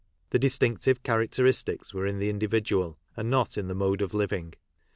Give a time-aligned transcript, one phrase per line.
[0.31, 4.55] The distinctive cha racteristics were in the individual, and not in the mode of living.